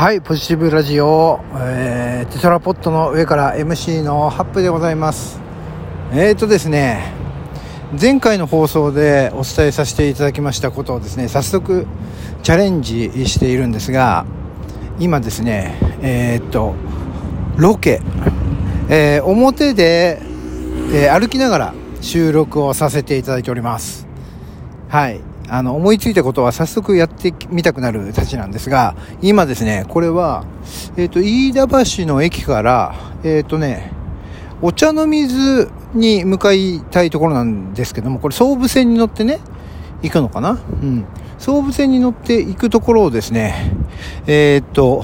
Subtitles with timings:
[0.00, 5.42] はい、ポジティブラジオ、えー、テトラポットの上から MC のハップでございます。
[6.10, 7.12] えーとですね、
[8.00, 11.86] 前回の放送でお伝えさせていただきましたことをですね、早速
[12.42, 14.24] チャレンジしているんですが、
[14.98, 16.74] 今ですね、えー、っと、
[17.58, 18.00] ロケ、
[18.88, 20.22] えー表で、
[20.94, 24.06] えー歩きながら収録をさせていただいております。
[24.88, 25.29] はい。
[25.52, 30.44] あの、思いついたことは早速やってみたくなるたちなんですが、今ですね、これは、
[30.96, 33.90] えっ、と、飯田橋の駅から、えっ、とね、
[34.62, 39.40] お茶の水に向かいたいところなんですけども、これ総武線に乗ってね、
[40.02, 40.50] 行くのかな？
[40.50, 41.04] うん。
[41.38, 43.72] 総武線に乗って行くところをですね、
[44.28, 45.02] えっ、と、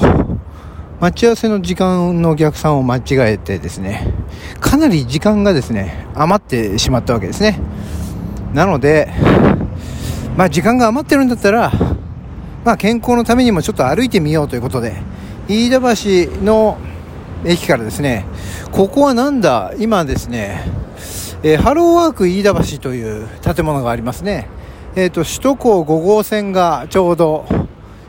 [1.00, 4.12] 待ち合わせの時間の逆算を間違えてですね、
[4.60, 7.58] かなり時間がですね、余ってしまったわけですね。
[8.54, 9.10] なので、
[10.36, 11.72] まあ時間が余ってるんだったら、
[12.64, 14.94] まあ健康のためにもちょっと歩いてみようということで、
[15.48, 16.78] 飯田橋の
[17.44, 18.26] 駅からですね、
[18.70, 20.62] ここはなんだ、今ですね、
[21.42, 24.48] えーハローワーク飯田橋という建物がありますね。
[24.94, 27.46] えっ、と、首都高5号線がちょうど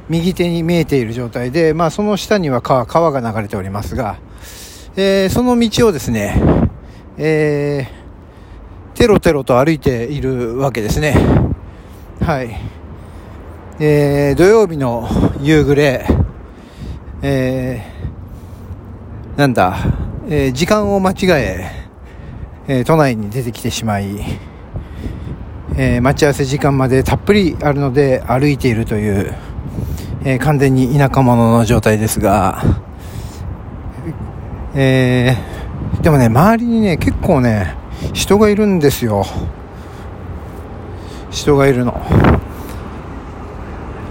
[0.09, 4.17] 右手に見えている状態で、まあその下には川川が流れておりますが、
[4.97, 6.41] えーその道をですね、
[7.17, 7.97] えー
[8.97, 11.15] テロテロと歩いているわけですね。
[12.27, 12.59] はい。
[13.79, 15.07] えー土曜日の
[15.39, 16.05] 夕暮れ、
[17.21, 19.77] えーなんだ、
[20.27, 21.71] えー時間を間違え
[22.67, 24.19] えー都内に出てきてしまい、
[25.77, 29.33] えー待ち合わせ時間までたっぷりあるので歩いているという、
[30.25, 32.61] えー完全に田舎者の状態ですが、
[34.75, 37.73] えーでもね、周りにね、結構ね、
[38.11, 39.25] 人がいるんですよ。
[41.31, 41.91] 人がいるの。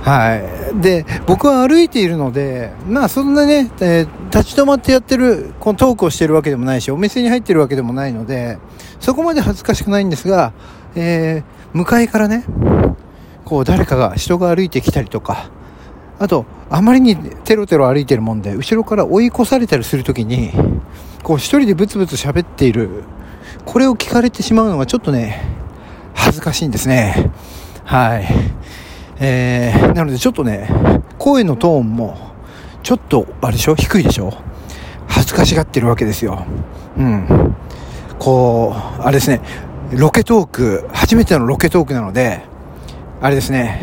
[0.02, 0.80] はい。
[0.80, 8.58] で、僕は歩いているので、まあそんなね、えー立ち止まってやってる、このトークをしてるわけでもないし、お店に入ってるわけでもないので、
[9.00, 10.52] そこまで恥ずかしくないんですが、
[10.94, 12.44] えー向かいからね、
[13.44, 15.50] こう誰かが、人が歩いてきたりとか、
[16.18, 20.52] あと、あまりにテロテロ歩いてるもんで、後ろから追い越されたりするときに、
[21.22, 23.04] こう一人でブツブツ喋っている、
[23.64, 25.42] これを聞かれてしまうのがちょっとね、
[26.26, 27.30] 恥ずかしいんですね。
[27.84, 28.26] はい。
[29.20, 30.68] えー、なのでちょっとね、
[31.18, 32.18] 声のトーンも、
[32.82, 33.76] ちょっと、あれでしょ？
[33.76, 34.32] 低いでしょ？
[35.06, 36.44] 恥ずかしがってるわけですよ。
[36.98, 37.54] うん。
[38.18, 39.40] こう、あれですね、
[39.92, 42.42] ロケトーク、初めてのロケトークなので、
[43.20, 43.80] あれですね、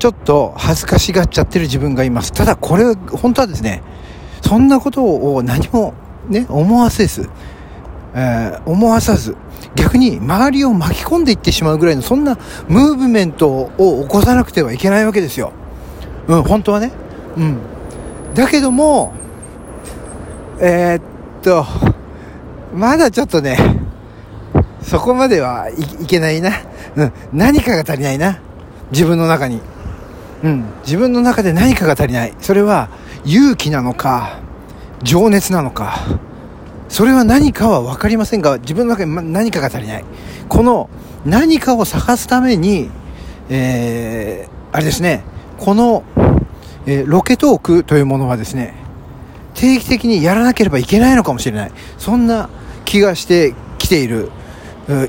[0.00, 2.32] ちょっと恥ずかしがっちゃってる自分がいます。
[2.32, 3.80] ただこれ、本当はですね、
[4.40, 5.94] そんなことを何も
[6.28, 7.30] ね、思わせず、
[8.14, 9.36] えー思わさず、
[9.74, 15.52] 逆に周りを巻き込んでいってしまうぐらいの、そんなムーブメントを起こさなくてはいけないわけですよ。
[16.28, 16.92] うん、本当はね。
[17.36, 17.58] うん。
[18.34, 19.12] だけども、
[20.60, 21.02] えーっ
[21.42, 21.66] と、
[22.74, 23.58] まだちょっとね、
[24.82, 26.50] そこまではいいけないな。
[26.96, 28.40] うん、何かが足りないな。
[28.90, 29.60] 自分の中に。
[30.44, 32.34] うん、自分の中で何かが足りない。
[32.40, 32.88] それは
[33.24, 34.40] 勇気なのか、
[35.02, 35.98] 情熱なのか、
[36.92, 40.04] それは何かは分かりませんが、自分の中に何かが足りない。
[40.50, 40.90] この
[41.24, 42.90] 何かを探すために、
[43.48, 45.24] えー、あれですね、
[45.56, 46.04] この、
[46.84, 48.74] えーロケトークというものはですね、
[49.54, 51.72] 定期的にやらなければいけないのかもしれない。
[51.96, 52.50] そんな
[52.84, 54.30] 気がしてきている、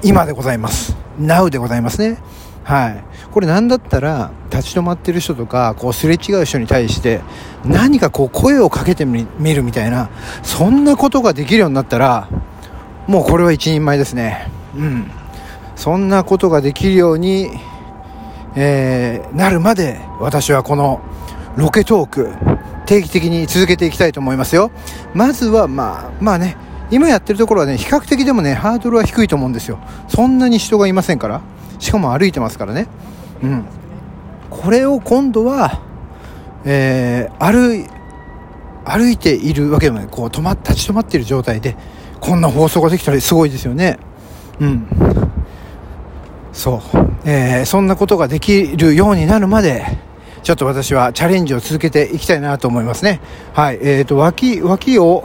[0.03, 0.95] 今でございます。
[1.19, 2.17] Now でございますね。
[2.63, 3.03] はい。
[3.31, 7.21] これなんだったら、立ち止まってる人とか、こうすれ違う人に対して、
[7.65, 10.09] 何かこう声をかけてみるみたいな、
[10.43, 12.29] そんなことができるようになったら、
[13.07, 14.49] もうこれは一人前ですね。
[14.75, 15.11] うん。
[15.75, 17.49] そんなことができるように、
[18.55, 21.01] えーなるまで、私はこの
[21.57, 22.31] ロケトーク、
[22.85, 24.71] 定期的に続けていきたいと思いますよ。
[25.13, 26.55] まずは、まあ、まあね、
[26.91, 29.79] 今やってるところはね、比較的でもね、ハードルは低いと思うんですよ。
[30.07, 31.41] そんなに人がいませんから。
[31.83, 32.87] しかも歩いてますからね。
[33.43, 33.65] うん。
[34.49, 35.81] これを今度は、
[36.63, 37.85] えー歩い、
[38.85, 40.07] 歩いているわけでもない。
[40.09, 41.75] こう、止ま、立ち止まっている状態で、
[42.21, 43.99] こんな放送ができたらすごいですよね。
[44.61, 44.87] うん。
[46.53, 46.81] そう。
[47.25, 49.85] えーそんなことができるようになるまで、
[50.41, 53.19] ちょっと私はチャレンジを続けていきたいなと思いますね。
[53.53, 53.79] はい。
[53.81, 55.23] えっ、と、脇、脇を、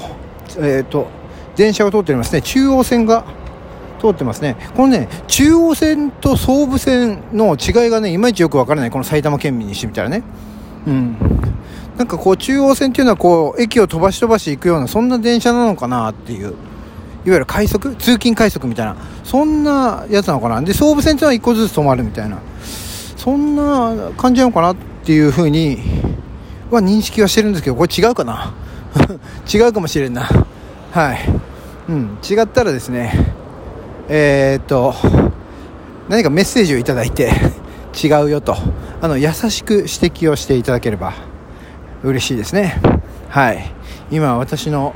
[0.58, 1.06] えっ、と、
[1.54, 2.42] 電車が通っておりますね。
[2.42, 3.24] 中央線が
[4.00, 4.56] 通ってますね。
[4.74, 8.90] このね、中央線と総武線の違いがね、いまいちよくわからない。
[8.90, 10.22] この埼玉県民にしてみたらね。
[10.86, 11.16] うん。
[11.96, 16.48] なんかこう、中央線っていうのはこう、駅を飛ばし飛ばし行くような、そんな電車なのかなっていう。
[17.26, 17.94] いわゆる快速？
[17.96, 18.96] 通勤快速みたいな。
[19.24, 20.62] そんなやつなのかな。
[20.62, 22.38] で、総武線っていうのは一個ずつ止まるみたいな。
[23.16, 25.78] そんな感じなのかなっていうふうに
[26.70, 28.54] は認識はしてるんですけどこれ違うかな？
[29.52, 30.28] 違うかもしれんな
[30.92, 31.18] はい
[31.88, 33.12] うん違ったらですね
[34.08, 34.94] えー、っと
[36.08, 37.30] 何かメッセージをいただいて
[38.02, 38.56] 違うよと。
[39.00, 41.12] あの優しく指摘をしていただければ
[42.02, 42.80] 嬉しいですね。
[43.28, 43.72] はい。
[44.10, 44.94] 今私の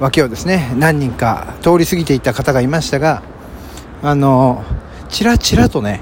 [0.00, 3.22] 脇をですね何人か通り過ぎていた方がいましたが
[4.02, 4.62] あの
[5.08, 6.00] チラチラとね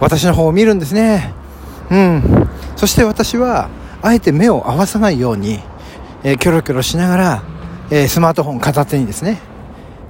[0.00, 1.34] 私の方を見るんですね。
[1.90, 2.48] うん。
[2.76, 3.68] そして私は
[4.02, 5.60] あえて目を合わさないように、
[6.22, 7.42] えー、キョロキョロしながら、
[7.90, 9.40] えー、スマートフォン片手にですね、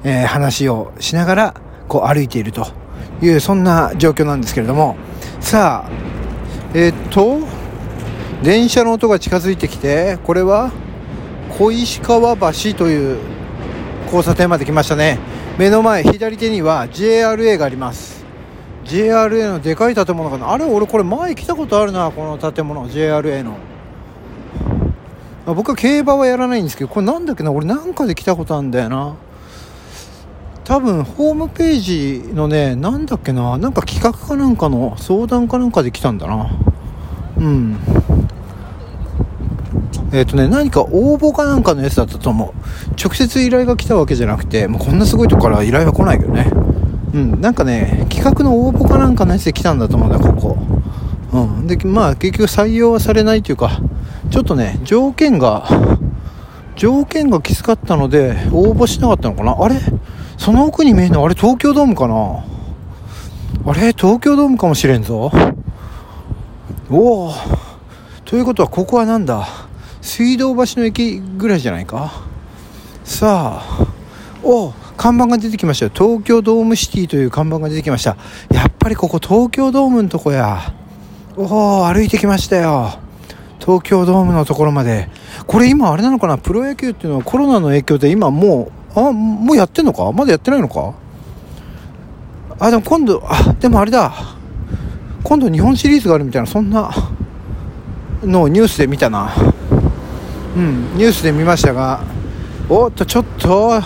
[0.04, 1.54] えー、話をしながら
[1.88, 2.66] こう歩いていると
[3.22, 4.96] いうそんな状況なんですけれども。
[5.40, 5.90] さあ
[6.74, 7.40] えっと
[8.42, 10.72] 電車の音が近づいてきてこれは
[11.58, 13.18] 小石川橋という
[14.06, 15.18] 交差点まで来ましたね。
[15.58, 18.24] 目の前左手には JRA があります。
[18.84, 20.52] JRA のでかい建物かな。
[20.52, 22.88] あれ俺これ前来たことあるなこの建物。
[22.90, 23.54] JRA の。
[25.54, 27.52] 僕は競馬はやらないんですけどこれなんだっけな？
[27.52, 29.14] 俺なんかで来たことあるんだよな。
[30.66, 36.50] 多分ホームページのねなんだっけななんか企画かなんかの相談かなんかで来たんだな
[37.38, 37.78] うん
[40.12, 42.52] えっ、ー、とね、何か応募かなんかのやつだったと思う。
[42.98, 46.50] 直接依頼が来たわけじゃなくて、もうこんなすごいとこから依頼は来ないけどね。
[47.12, 50.58] うん、なんかね、企画の応募かなんかのやつで来たんだと思うんだ、ここ。
[51.32, 51.66] うん。
[51.66, 53.80] で、まあ結局採用はされないというか、
[54.30, 55.68] ちょっとね、条件が、
[56.76, 59.76] 条件がきつかったので、応募しなかったのかなあれ？
[60.38, 62.44] その奥に見えるのあれ東京ドームかな？
[63.64, 65.32] あれ東京ドームかもしれんぞ。
[66.90, 67.32] おお。
[68.24, 69.46] ということはここはなんだ？
[70.00, 72.12] 水道橋の駅ぐらいじゃないか？
[73.02, 73.86] さあ。
[74.42, 75.90] お看板が出てきましたよ。
[75.92, 78.16] 東京ドームシティという看板が出てきました。
[78.50, 80.72] やっぱりここ東京ドームのとこや。
[81.36, 83.00] おお歩いてきましたよ。
[83.58, 85.08] 東京ドームのところまで。
[85.46, 86.38] これ今あれなのかな？
[86.38, 90.10] プロ野球っていうのはコロナの影響で今もうあもうやってんのか？
[90.10, 90.94] まだやってないのか？
[92.58, 94.12] あでも今度あでもあれだ。
[95.22, 96.90] 今度日本シリーズがあるみたいなそんな
[98.22, 99.32] のをニュースで見たな。
[100.56, 102.00] うんニュースで見ましたが。
[102.68, 103.80] おっとちょっと。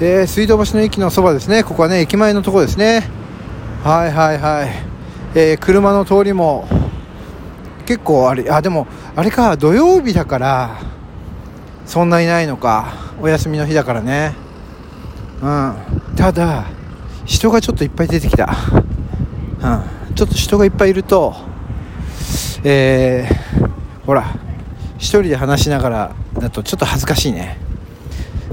[0.00, 1.62] えー、水道橋の駅のそばですね。
[1.62, 3.08] ここはね駅前のとこですね。
[3.84, 4.68] はいはいはい、
[5.34, 6.66] えー、車の通りも
[7.86, 10.80] 結構あれあでもあれか土曜日だから
[11.92, 12.94] そんないないのか。
[13.20, 14.32] お休みの日だからね。
[15.42, 15.74] うん。
[16.16, 16.64] ただ
[17.26, 18.56] 人がちょっといっぱい出てきた。
[19.60, 20.14] うん。
[20.14, 21.34] ちょっと人がいっぱいいると
[22.64, 24.24] えー、ほら
[24.96, 27.58] 一人で話しながらだとちょっと恥ずかしいね。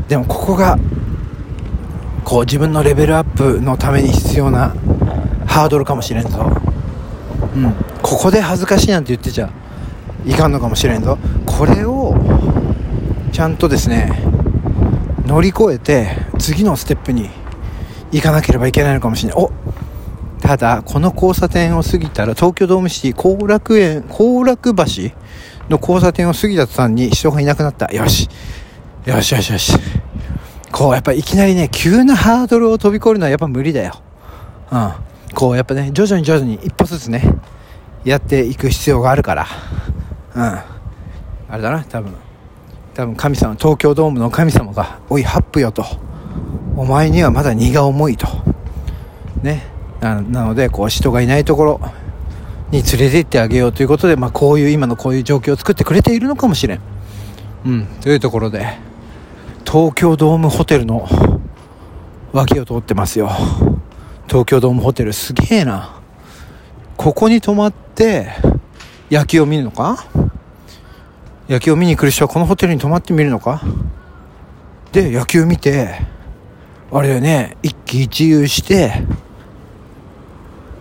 [0.10, 0.78] でもここが
[2.26, 4.76] こう自分のレベルアップのために必要な
[5.48, 6.46] ハードルかもしれんぞ。
[7.56, 7.74] うん。
[8.02, 9.50] ここで恥ずかしいなんて言ってちゃ
[10.26, 11.18] いかんのかもしれんぞ。
[11.46, 11.99] これを
[13.32, 14.12] ちゃんとですね
[15.26, 16.10] 乗り越えて
[16.40, 17.30] 次のステップに
[18.12, 19.44] 行かなければいけないのかもしれない。
[19.44, 19.52] お
[20.42, 24.84] ただこの交差点を過ぎたら東京ドームシティ後楽園後楽橋
[25.70, 27.94] の交差点を過ぎた途端に人がいなくなった。
[27.94, 28.28] よし。
[29.06, 29.74] よしよしよし。
[30.72, 34.02] こうやっぱいきなりね急なハードルを飛び越えるのはやっぱ無理だよ。
[34.72, 34.94] うん。
[35.36, 37.22] こうやっぱね徐々に徐々に一歩ずつね
[38.04, 39.48] やっていく必要があるから。
[40.36, 40.44] うん。
[40.44, 42.29] あれだな多分。
[43.00, 45.86] 多分神様東京ドームの神様が「おいハップよ」と
[46.76, 48.28] 「お前にはまだ荷が重い」と。
[49.42, 49.64] ね。
[50.02, 51.82] なのでこう人がいないところ
[52.72, 56.80] に連れて行ってあげようということで、まあ、こういう今のこういう状況を作ってくれているのかもしれん。
[57.66, 58.68] うん、というところで
[59.66, 61.08] 東京ドームホテルの
[62.34, 63.30] 脇を通ってますよ。
[64.28, 66.02] 東京ドームホテルすげえな。
[66.98, 68.28] ここに泊まって
[69.10, 70.06] 野球を見るのか？
[71.50, 73.64] 野球を見に来る人はこのホテルに泊まってみるのか？
[74.92, 76.00] で野球見て
[76.92, 78.94] あれだよね一喜一憂して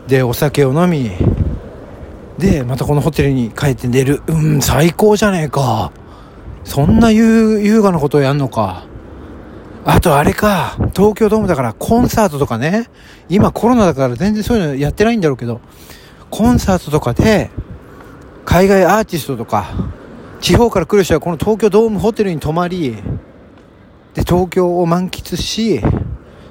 [0.07, 1.11] でお酒を飲み
[2.37, 4.23] でまたこのホテルに帰って寝る。
[4.27, 5.91] うん最高じゃねえか。
[6.65, 8.85] そんな優雅なことをやんのか。
[9.85, 12.91] あとあれか、東京ドームだからコンサートとかね、
[13.31, 15.63] 今コロナだから全然そういうのやってないんだろうけど、
[16.31, 17.51] コンサートとかで、
[18.45, 19.71] 海外アーティストとか、
[20.40, 22.97] 地方から来る人はこの東京ドームホテルに泊まり、
[24.14, 25.80] で、東京を満喫し、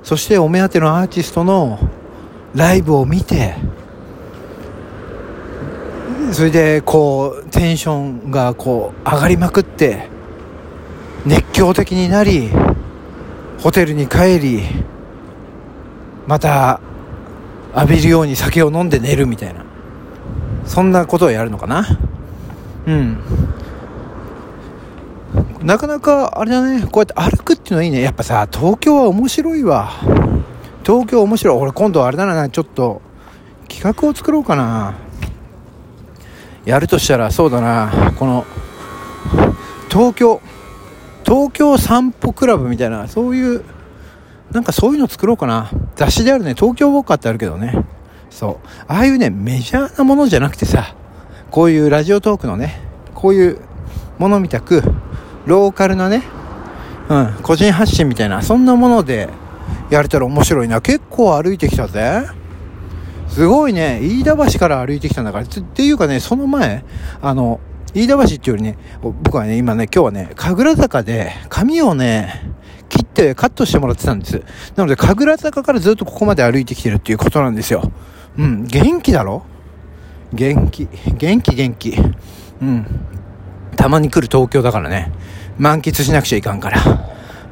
[0.03, 1.79] そしてお目当てのアーティストの
[2.53, 3.55] ライブを見て、
[6.33, 7.95] それでこうテンショ
[8.27, 10.07] ンがこう上がりまくって
[11.25, 12.49] 熱狂的になり
[13.59, 14.63] ホテルに帰り
[16.27, 16.81] また
[17.75, 19.65] 浴びるように酒を飲んで寝るみたいな
[20.65, 21.97] そんなことをやるのかな
[22.85, 23.17] うん。
[25.61, 28.01] なかなか、あれだね、こうやって歩くっていうのはいいね。
[28.01, 29.91] やっぱさ、東京は面白いわ。
[30.83, 31.57] 東京面白い。
[31.57, 33.01] 俺今度あれだな、ちょっと、
[33.67, 34.95] 企画を作ろうかな。
[36.65, 38.45] やるとしたら、そうだな、この、
[39.89, 40.41] 東京、
[41.25, 43.63] 東京散歩クラブみたいな、そういう、
[44.51, 45.69] なんかそういうの作ろうかな。
[45.95, 47.83] 雑誌であるね、東京ウォーカーってあるけどね。
[48.29, 48.67] そう。
[48.87, 50.95] ああいうね、メジャーなものじゃなくてさ、
[51.51, 52.79] こういうラジオトークのね、
[53.13, 53.59] こういう
[54.19, 54.83] ものみたく、
[55.47, 56.23] ローカルなね、
[57.09, 59.29] うん、個人発信みたいな、そんなもので
[59.89, 60.81] やれたら面白いな。
[60.81, 62.27] 結構歩いてきたぜ。
[63.29, 65.45] すごいね、飯田橋から歩いてきたんだから。
[65.45, 66.83] っていうかね、その前、
[67.21, 67.59] あの、
[67.93, 72.53] 飯田橋っていうよりね、僕はね、今ね、今日はね、神楽坂で髪をね、
[72.89, 74.41] 切ってカットしてもらってたんです。
[74.75, 77.89] なので、神楽坂からずっとここまで歩いてきてるっていうことなんですよ。
[78.37, 79.43] うん、元気だろ？
[80.33, 80.87] 元気。
[81.17, 81.97] 元気元気。
[82.61, 82.85] うん。
[83.75, 85.11] たまに来る東京だからね。
[85.57, 86.81] 満喫しなくちゃいかんから。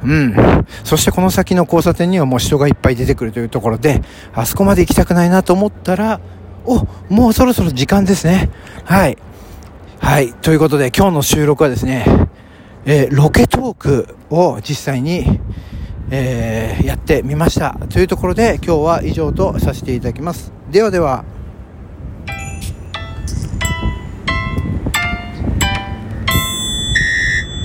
[0.03, 0.35] うん。
[0.83, 4.01] そしてこの先の交差点にはもう人がいっぱい出てくるというところで、
[4.33, 6.19] あそこまで行きたくないなと思ったら、
[6.65, 8.49] お、もうそろそろ時間ですね。
[8.83, 9.17] はい。
[9.99, 10.33] はい。
[10.33, 12.05] ということで今日の収録はですね、
[12.85, 15.39] えー、ロケトークを実際に、
[16.11, 17.77] えー、やってみました。
[17.89, 20.51] というところで今日は以上とさせていただきます。
[20.69, 21.34] ではでは。